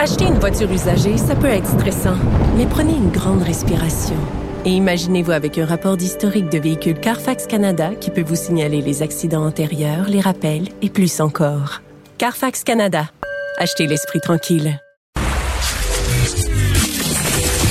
[0.00, 2.14] Acheter une voiture usagée, ça peut être stressant,
[2.56, 4.14] mais prenez une grande respiration.
[4.64, 9.02] Et imaginez-vous avec un rapport d'historique de véhicule Carfax Canada qui peut vous signaler les
[9.02, 11.82] accidents antérieurs, les rappels et plus encore.
[12.16, 13.10] Carfax Canada.
[13.58, 14.80] Achetez l'esprit tranquille.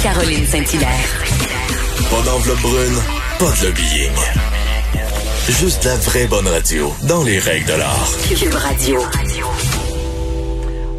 [0.04, 1.24] Caroline Saint-Hilaire.
[2.12, 2.98] Pas d'enveloppe brune,
[3.40, 4.12] pas de lobbying.
[5.48, 8.10] Juste la vraie bonne radio, dans les règles de l'art.
[8.28, 9.00] Cube Radio.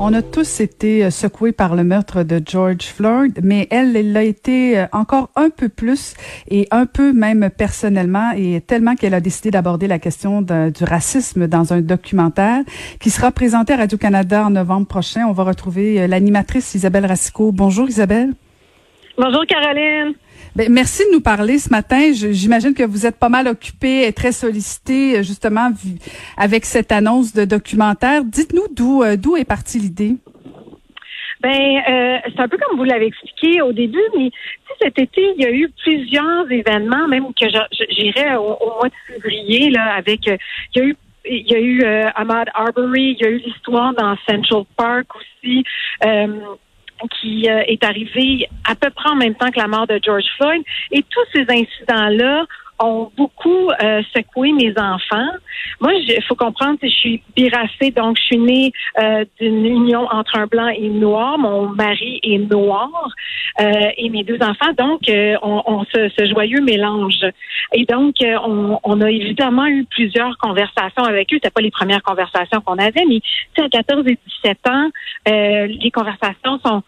[0.01, 4.13] On a tous été euh, secoués par le meurtre de George Floyd, mais elle, elle
[4.13, 6.15] l'a été euh, encore un peu plus
[6.49, 11.49] et un peu même personnellement et tellement qu'elle a décidé d'aborder la question du racisme
[11.49, 12.63] dans un documentaire
[13.01, 15.27] qui sera présenté à Radio-Canada en novembre prochain.
[15.27, 17.51] On va retrouver euh, l'animatrice Isabelle Racicot.
[17.51, 18.35] Bonjour Isabelle.
[19.19, 20.15] Bonjour Caroline.
[20.57, 22.11] Ben, merci de nous parler ce matin.
[22.13, 25.71] J'imagine que vous êtes pas mal occupé et très sollicité justement
[26.37, 28.25] avec cette annonce de documentaire.
[28.25, 30.17] Dites-nous d'où euh, d'où est partie l'idée.
[31.41, 34.31] Ben, euh, c'est un peu comme vous l'avez expliqué au début, mais
[34.81, 37.47] cet été, il y a eu plusieurs événements, même que
[37.91, 40.37] j'irais au, mois de février, là, avec, euh,
[40.75, 40.97] il y a eu
[41.31, 45.63] il y a eu Ahmad Arbery, il y a eu l'histoire dans Central Park aussi
[47.07, 50.25] qui euh, est arrivé à peu près en même temps que la mort de George
[50.37, 50.63] Floyd.
[50.93, 52.47] Et tous ces incidents-là
[52.79, 55.29] ont beaucoup euh, secoué mes enfants.
[55.81, 60.07] Moi, il faut comprendre que je suis birassée, donc je suis née euh, d'une union
[60.11, 61.39] entre un blanc et une noir.
[61.39, 62.89] Mon mari est noir
[63.97, 65.01] et mes deux enfants, donc
[65.43, 67.27] on, on se, ce joyeux mélange.
[67.73, 71.37] Et donc, on, on, a évidemment eu plusieurs conversations avec eux.
[71.37, 73.21] C'était pas les premières conversations qu'on avait, mais
[73.61, 74.89] à 14 et 17 ans,
[75.27, 76.83] les conversations sont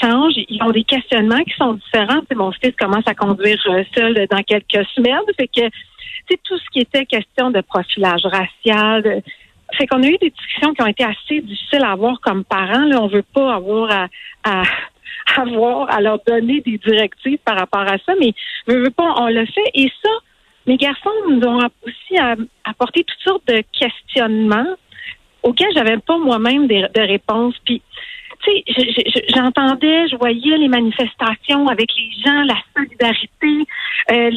[0.00, 2.20] changent, ils ont des questionnements qui sont différents.
[2.34, 5.20] mon fils commence à conduire euh, seul dans quelques semaines.
[5.36, 5.62] Fait que
[6.28, 9.22] c'est tout ce qui était question de profilage racial.
[9.76, 12.84] fait qu'on a eu des discussions qui ont été assez difficiles à avoir comme parents.
[12.84, 14.08] Là, on veut pas avoir à,
[14.44, 14.62] à
[15.40, 18.34] avoir à leur donner des directives par rapport à ça, mais
[18.90, 19.70] pas, on le fait.
[19.74, 20.10] Et ça,
[20.66, 22.18] mes garçons nous ont aussi
[22.64, 24.76] apporté toutes sortes de questionnements
[25.42, 27.54] auxquels j'avais pas moi-même de, de réponses.
[27.64, 27.82] Puis
[28.42, 33.66] tu sais, j'entendais, je voyais les manifestations avec les gens, la solidarité.
[34.10, 34.30] Euh,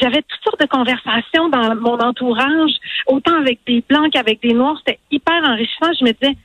[0.00, 2.72] j'avais toutes sortes de conversations dans mon entourage,
[3.06, 4.76] autant avec des blancs qu'avec des noirs.
[4.78, 5.92] C'était hyper enrichissant.
[5.98, 6.36] Je me disais,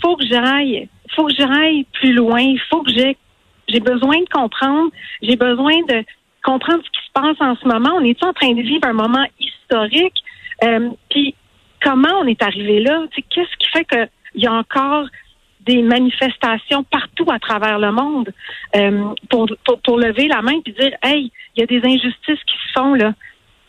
[0.00, 2.54] faut que j'aille, faut que j'aille plus loin.
[2.70, 3.16] Faut que j'ai,
[3.68, 4.90] j'ai besoin de comprendre.
[5.22, 6.04] J'ai besoin de
[6.42, 7.90] comprendre ce qui se passe en ce moment.
[7.96, 10.22] On est en train de vivre un moment historique?
[10.64, 11.34] Euh, puis
[11.82, 13.04] comment on est arrivé là?
[13.30, 15.06] Qu'est-ce qui fait qu'il y a encore
[15.66, 18.32] des manifestations partout à travers le monde
[18.76, 19.46] euh, pour,
[19.84, 22.94] pour, lever la main et dire Hey, il y a des injustices qui se font
[22.94, 23.12] là,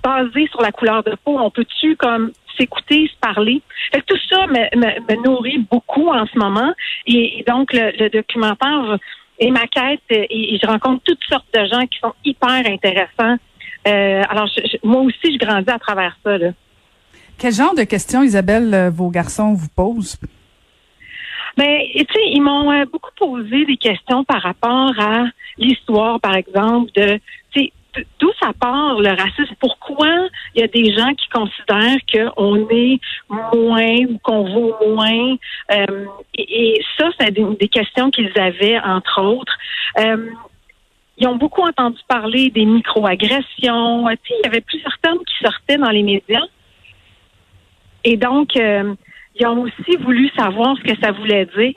[0.04, 1.38] basées sur la couleur de peau.
[1.40, 3.62] On peut-tu comme s'écouter, se parler?
[3.92, 6.74] Fait tout ça me, nourrit beaucoup en ce moment.
[7.08, 8.98] Et, donc le, documentaire
[9.40, 13.38] est ma quête et, je rencontre toutes sortes de gens qui sont hyper intéressants.
[13.88, 14.50] Euh, alors
[14.84, 16.38] moi aussi, je grandis à travers ça.
[16.38, 16.52] Là.
[17.38, 20.18] Quel genre de questions, Isabelle, euh, vos garçons vous posent?
[21.58, 25.26] Ben, tu sais, ils m'ont euh, beaucoup posé des questions par rapport à
[25.58, 27.20] l'histoire, par exemple, de,
[27.52, 27.74] tu sais,
[28.20, 29.54] d'où ça part le racisme?
[29.60, 30.10] Pourquoi
[30.56, 33.00] il y a des gens qui considèrent qu'on est
[33.30, 35.36] moins ou qu'on vaut moins?
[35.72, 36.06] Euh,
[36.36, 39.58] et, ça, c'est des, questions qu'ils avaient, entre autres.
[40.00, 40.32] Euh,
[41.20, 44.08] ils ont beaucoup entendu parler des microagressions.
[44.08, 46.48] Tu sais, il y avait plusieurs termes qui sortaient dans les médias.
[48.04, 48.58] Et donc,
[49.36, 51.74] ils ont aussi voulu savoir ce que ça voulait dire,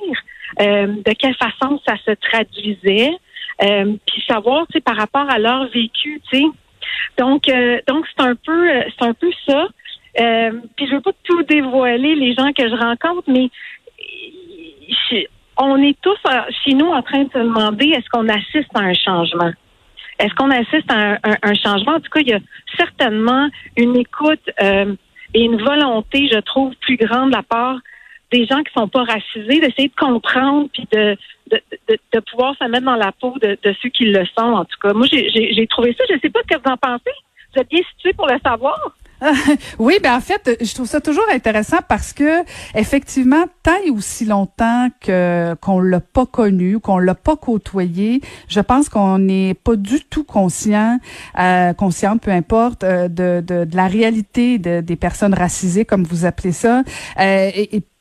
[0.61, 3.12] euh, de quelle façon ça se traduisait,
[3.62, 6.44] euh, puis savoir, tu par rapport à leur vécu, tu sais.
[7.19, 8.69] Donc, euh, donc c'est un peu,
[8.99, 9.69] c'est un peu ça.
[10.77, 13.49] puis je veux pas tout dévoiler les gens que je rencontre, mais
[15.59, 16.19] on est tous
[16.65, 19.53] chez nous en train de se demander est-ce qu'on assiste à un changement?
[20.19, 21.93] Est-ce qu'on assiste à un, un, changement?
[21.93, 22.41] En tout cas, il y a
[22.78, 24.50] certainement une écoute
[25.36, 27.78] et une volonté, je trouve, plus grande de la part
[28.32, 31.16] des gens qui sont pas racisés, d'essayer de comprendre puis de,
[31.50, 34.64] de, de, pouvoir se mettre dans la peau de, de, ceux qui le sont, en
[34.64, 34.94] tout cas.
[34.94, 36.05] Moi, j'ai trouvé ça.
[36.08, 37.14] Je sais pas ce que vous en pensez.
[37.55, 38.81] Vous êtes bien situé pour le savoir.
[39.78, 42.42] oui, ben en fait, je trouve ça toujours intéressant parce que
[42.74, 48.60] effectivement, tant et aussi longtemps que qu'on l'a pas connu, qu'on l'a pas côtoyé, je
[48.60, 50.98] pense qu'on n'est pas du tout conscient,
[51.38, 51.72] euh,
[52.20, 56.52] peu importe, euh, de, de, de, la réalité de, des personnes racisées, comme vous appelez
[56.52, 56.82] ça.
[57.20, 57.50] Euh,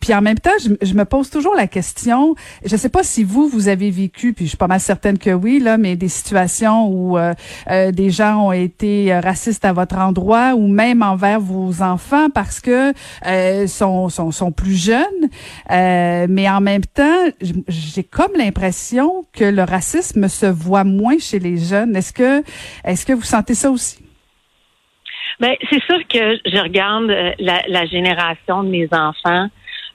[0.06, 3.48] Puis en même temps, je, me pose toujours la question, je sais pas si vous,
[3.48, 6.88] vous avez vécu, puis je suis pas mal certaine que oui, là, mais des situations
[6.88, 7.34] où euh,
[7.72, 12.60] euh, des gens ont été racistes à votre endroit ou même envers vos enfants parce
[12.60, 12.94] que
[13.26, 15.30] euh, sont, sont, sont plus jeunes.
[15.72, 17.26] mais en même temps,
[17.68, 21.96] j'ai comme l'impression que le racisme se voit moins chez les jeunes.
[21.96, 22.44] Est-ce que,
[22.84, 24.06] est-ce que vous sentez ça aussi?
[25.40, 29.48] Ben, c'est sûr que je regarde euh, la, la génération de mes enfants,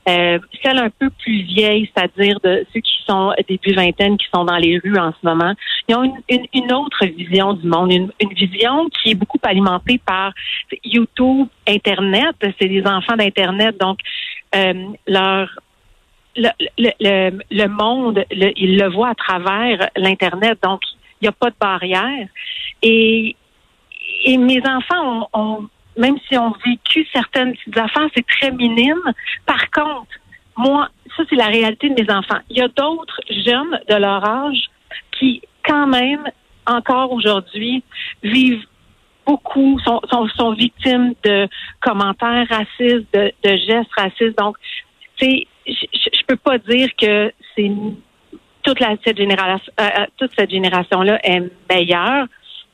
[0.09, 4.45] euh, celle un peu plus vieille, c'est-à-dire de ceux qui sont début vingtaine, qui sont
[4.45, 5.53] dans les rues en ce moment.
[5.89, 10.01] Ils ont une, une, autre vision du monde, une, une, vision qui est beaucoup alimentée
[10.05, 10.33] par
[10.85, 12.35] YouTube, Internet.
[12.61, 13.99] C'est des enfants d'Internet, donc
[14.55, 15.51] euh, leur
[16.37, 16.49] le,
[16.79, 20.81] le, le, monde, ils le voient à travers l'Internet, donc
[21.21, 22.29] il n'y a pas de barrière.
[22.83, 23.37] Et
[24.25, 29.01] et mes enfants ont, même si ont vécu certaines petites affaires, c'est très minime.
[29.47, 30.11] Par contre,
[30.57, 32.39] moi, ça, c'est la réalité de mes enfants.
[32.51, 34.71] Il y a d'autres jeunes de leur âge
[35.13, 36.25] qui, quand même,
[36.67, 37.83] encore aujourd'hui,
[38.23, 38.65] vivent
[39.27, 40.01] beaucoup, sont,
[40.37, 41.49] sont, victimes de
[41.81, 44.39] commentaires racistes, de, gestes racistes.
[44.39, 44.57] Donc,
[45.17, 47.71] tu je, je peux pas dire que c'est
[48.63, 52.27] toute la cette génération, euh, euh, toute cette génération-là est meilleure.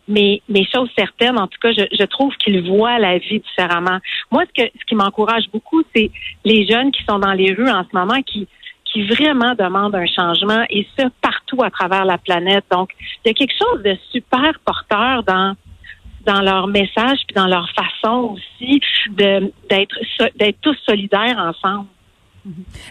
[0.09, 3.99] Mais, mais chose certaine, en tout cas, je, je trouve qu'ils voient la vie différemment.
[4.31, 6.11] Moi, ce, que, ce qui m'encourage beaucoup, c'est
[6.45, 8.47] les jeunes qui sont dans les rues en ce moment, qui,
[8.85, 12.65] qui vraiment demandent un changement, et ce, partout à travers la planète.
[12.71, 12.91] Donc,
[13.25, 15.55] il y a quelque chose de super porteur dans
[16.25, 18.81] dans leur message puis dans leur façon aussi
[19.11, 19.97] de d'être
[20.37, 21.87] d'être tous solidaires ensemble.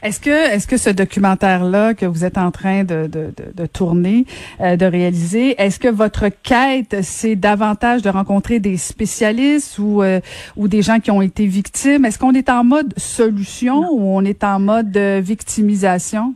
[0.02, 4.26] Est-ce que, est-ce que ce documentaire-là que vous êtes en train de, de, de, tourner,
[4.60, 10.20] euh, de réaliser, est-ce que votre quête, c'est davantage de rencontrer des spécialistes ou, euh,
[10.56, 12.06] ou des gens qui ont été victimes?
[12.06, 16.36] Est-ce qu'on est en mode solution ou on est en mode victimisation?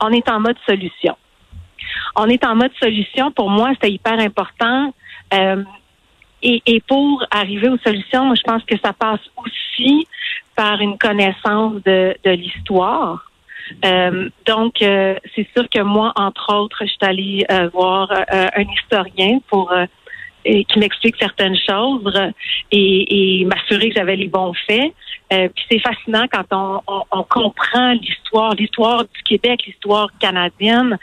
[0.00, 1.16] On est en mode solution.
[2.16, 3.30] On est en mode solution.
[3.32, 4.92] Pour moi, c'était hyper important.
[5.34, 5.62] Euh,
[6.42, 10.06] et, et pour arriver aux solutions, moi, je pense que ça passe aussi
[10.58, 13.30] par une connaissance de, l'histoire.
[13.84, 18.64] Euh, donc, euh, c'est sûr que moi, entre autres, je suis allée euh, voir un
[18.76, 19.72] historien pour
[20.44, 22.12] qui m'explique certaines choses
[22.72, 24.92] et, m'assurer que j'avais les bons faits.
[25.30, 26.82] puis c'est fascinant quand
[27.12, 30.98] on comprend l'histoire, l'histoire du Québec, l'histoire canadienne.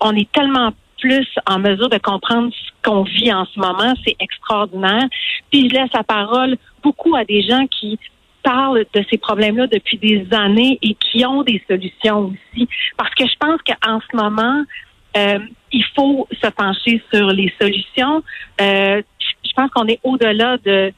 [0.00, 3.92] on est tellement plus en mesure de comprendre ce qu'on vit en ce moment.
[4.06, 5.06] C'est extraordinaire.
[5.50, 7.98] Puis je laisse la parole beaucoup à des gens qui
[8.44, 12.68] parlent de ces problèmes-là depuis des années et qui ont des solutions aussi.
[12.96, 14.64] Parce que je pense qu'en ce moment,
[15.16, 15.38] euh,
[15.72, 18.22] il faut se pencher sur les solutions.
[18.60, 19.02] Euh,
[19.44, 20.92] je pense qu'on est au-delà de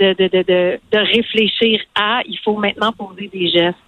[0.00, 3.78] de, de, de, de, réfléchir à, il faut maintenant poser des gestes.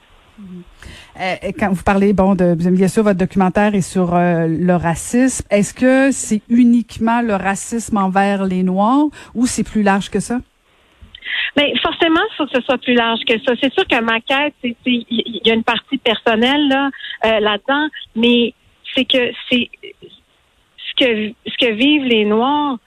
[1.20, 5.44] Euh, quand vous parlez, bon, de bien sûr, votre documentaire est sur le racisme.
[5.50, 10.38] Est-ce que c'est uniquement le racisme envers les Noirs ou c'est plus large que ça?
[11.56, 13.52] Mais forcément, il faut que ce soit plus large que ça.
[13.60, 16.90] C'est sûr que ma quête, il y a une partie personnelle
[17.24, 18.54] euh, là-dedans, mais
[18.94, 19.70] c'est que c'est
[20.78, 22.78] ce que ce que vivent les Noirs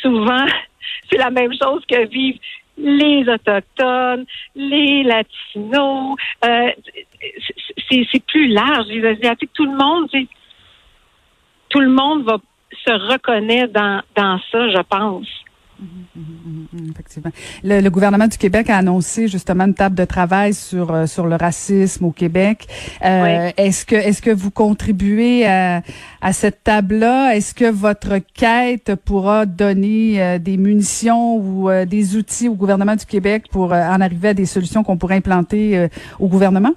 [0.00, 0.46] souvent,
[1.10, 2.38] c'est la même chose que vivent
[2.76, 6.16] les autochtones, les latinos.
[6.44, 6.70] Euh,
[7.90, 8.86] c'est plus large.
[8.88, 10.08] Les asiatiques, tout le monde,
[11.68, 12.38] tout le monde va
[12.84, 15.43] se reconnaître dans dans ça, je pense.
[16.90, 17.30] Effectivement.
[17.62, 21.36] Le, gouvernement du Québec a annoncé justement une table de travail sur euh, sur le
[21.36, 22.66] racisme au Québec.
[23.04, 25.82] Euh, est-ce que est-ce que vous contribuez à,
[26.20, 27.34] à cette table-là?
[27.34, 33.06] Est-ce que votre quête pourra donner euh, des munitions ou des outils au gouvernement du
[33.06, 35.88] Québec pour en arriver à des solutions qu'on pourrait implanter
[36.18, 36.72] au gouvernement?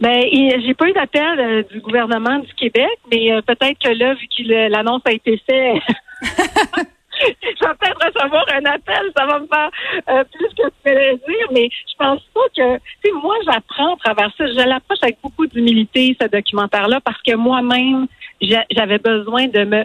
[0.00, 4.68] Ben, j'ai pas eu d'appel du gouvernement du Québec, mais peut-être que là, vu que
[4.70, 5.82] l'annonce a été faite,
[7.42, 9.70] je vais peut-être recevoir un appel, ça va me faire
[10.08, 14.30] euh, plus que plaisir, mais je pense pas que, tu sais, moi, j'apprends à travers
[14.36, 14.46] ça.
[14.46, 18.06] Je l'approche avec beaucoup d'humilité, ce documentaire-là, parce que moi-même,
[18.40, 19.82] j'avais besoin de me,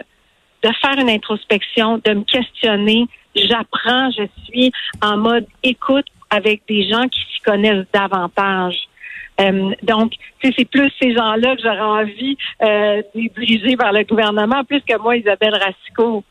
[0.62, 3.06] de faire une introspection, de me questionner.
[3.34, 8.76] J'apprends, je suis en mode écoute avec des gens qui s'y connaissent davantage.
[9.40, 14.98] Euh, donc, c'est plus ces gens-là que j'aurais envie euh, vers le gouvernement, plus que
[14.98, 16.24] moi, Isabelle Racicot.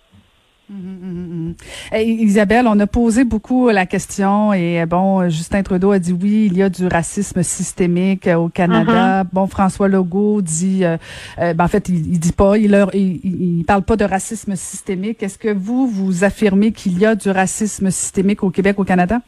[1.94, 6.58] Isabelle, on a posé beaucoup la question et bon, Justin Trudeau a dit oui, il
[6.58, 9.24] y a du racisme systémique au Canada.
[9.24, 9.28] Mm-hmm.
[9.34, 10.98] Bon, François Legault dit, euh,
[11.40, 15.24] euh, ben, en fait, il, dit pas, il, leur, il, parle pas de racisme systémique.
[15.24, 19.20] Est-ce que vous vous affirmez qu'il y a du racisme systémique au Québec, au Canada?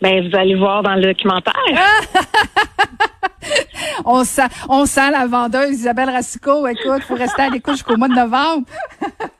[0.00, 1.54] Ben, vous allez voir dans le documentaire.
[4.04, 6.66] on sent, on sent la vendeuse Isabelle Racicot.
[6.66, 8.66] Écoute, faut rester à l'écoute jusqu'au mois de novembre.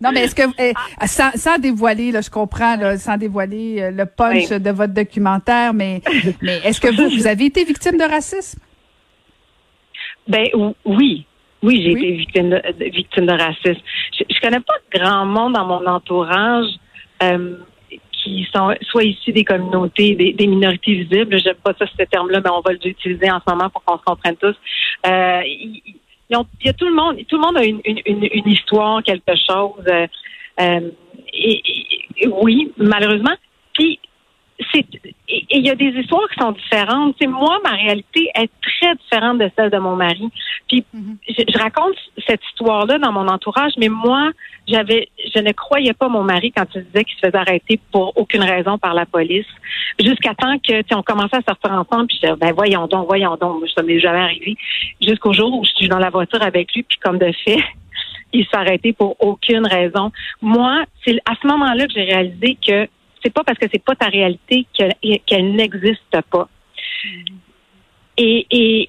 [0.00, 0.72] non, mais est-ce que, eh,
[1.06, 5.72] sans, sans, dévoiler, là, je comprends, là, sans dévoiler euh, le punch de votre documentaire,
[5.72, 6.02] mais,
[6.42, 8.60] mais est-ce que vous, vous avez été victime de racisme?
[10.28, 10.46] Ben
[10.84, 11.26] oui.
[11.62, 13.80] Oui, j'ai été victime de, victime de racisme.
[14.18, 16.66] Je, je connais pas grand monde dans mon entourage
[17.22, 17.56] euh,
[18.26, 21.38] qui sont soit issus des communautés, des, minorités visibles.
[21.40, 24.02] J'aime pas ça ce terme-là, mais on va l'utiliser en ce moment pour qu'on se
[24.04, 24.56] comprenne tous.
[25.06, 25.40] Euh,
[26.30, 29.34] il, y a tout le monde, tout le monde a une, une, une, histoire, quelque
[29.36, 29.84] chose.
[29.88, 30.06] Euh,
[30.60, 30.90] euh
[31.32, 31.62] et,
[32.42, 33.34] oui, malheureusement.
[33.74, 33.98] Puis
[34.72, 34.86] c'est
[35.28, 37.14] et il y a des histoires qui sont différentes.
[37.20, 40.28] C'est moi, ma réalité est très différente de celle de mon mari.
[40.68, 41.18] Puis mhm.
[41.28, 41.96] je, raconte
[42.26, 44.30] cette histoire-là dans mon entourage, mais moi,
[44.68, 48.12] j'avais, je ne croyais pas mon mari quand il disait qu'il se faisait arrêter pour
[48.16, 49.46] aucune raison par la police,
[49.98, 52.06] jusqu'à temps que, tu on commençait à sortir ensemble.
[52.06, 54.56] Puis je disais, ben voyons donc, voyons donc, ça m'est jamais arrivé.
[55.00, 57.62] Jusqu'au jour où je suis dans la voiture avec lui, puis comme de fait.
[58.32, 60.12] il s'est arrêté pour aucune raison.
[60.42, 62.86] Moi, c'est à ce moment-là que j'ai réalisé que
[63.22, 66.48] c'est pas parce que c'est pas ta réalité qu'elle n'existe pas.
[68.16, 68.88] Et,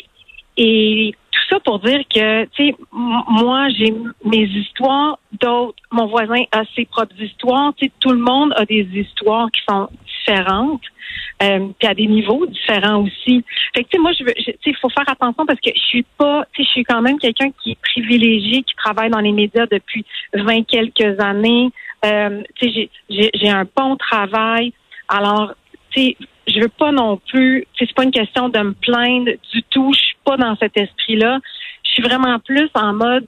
[0.57, 3.93] et, tout ça pour dire que, tu sais, moi, j'ai
[4.25, 8.65] mes histoires, d'autres, mon voisin a ses propres histoires, tu sais, tout le monde a
[8.65, 9.87] des histoires qui sont
[10.19, 10.81] différentes,
[11.43, 13.43] euh, puis à des niveaux différents aussi.
[13.75, 15.69] Fait que, tu sais, moi, je veux, tu sais, il faut faire attention parce que
[15.75, 19.11] je suis pas, tu sais, je suis quand même quelqu'un qui est privilégié, qui travaille
[19.11, 21.69] dans les médias depuis 20 quelques années.
[22.07, 22.43] Euh,
[23.09, 24.73] j'ai un bon travail.
[25.07, 25.53] Alors,
[25.91, 27.65] tu sais, je veux pas non plus.
[27.77, 29.91] C'est pas une question de me plaindre du tout.
[29.93, 31.39] Je suis pas dans cet esprit-là.
[31.83, 33.27] Je suis vraiment plus en mode.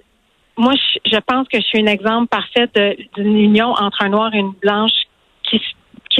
[0.57, 0.73] Moi,
[1.05, 2.69] je, pense que je suis un exemple parfait
[3.15, 4.91] d'une union entre un noir et une blanche
[5.43, 5.57] qui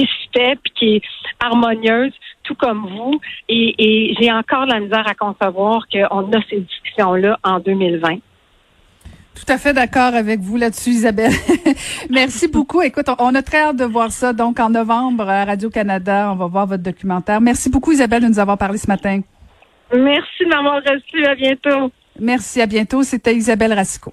[0.06, 1.02] se fait puis qui est
[1.40, 2.12] harmonieuse,
[2.42, 3.20] tout comme vous.
[3.48, 8.18] Et, et j'ai encore de la misère à concevoir qu'on a ces discussions-là en 2020.
[9.34, 11.32] Tout à fait d'accord avec vous là-dessus, Isabelle.
[12.10, 12.82] Merci beaucoup.
[12.82, 14.32] Écoute, on a très hâte de voir ça.
[14.32, 17.40] Donc, en novembre, à Radio-Canada, on va voir votre documentaire.
[17.40, 19.20] Merci beaucoup, Isabelle, de nous avoir parlé ce matin.
[19.92, 21.24] Merci de m'avoir reçu.
[21.24, 21.90] À bientôt.
[22.18, 22.60] Merci.
[22.60, 23.02] À bientôt.
[23.02, 24.12] C'était Isabelle Racicot.